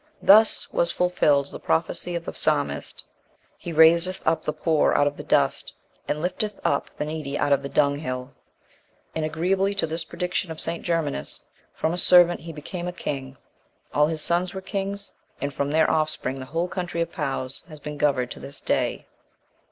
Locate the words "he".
3.55-3.71, 12.39-12.51